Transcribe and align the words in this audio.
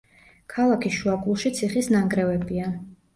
ქალაქის 0.53 0.95
შუაგულში 1.01 1.51
ციხის 1.57 1.91
ნანგრევებია. 1.97 2.71